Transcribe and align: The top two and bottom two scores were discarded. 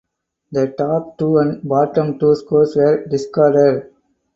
The 0.51 0.65
top 0.69 1.19
two 1.19 1.37
and 1.37 1.61
bottom 1.61 2.17
two 2.17 2.33
scores 2.33 2.75
were 2.75 3.05
discarded. 3.05 3.93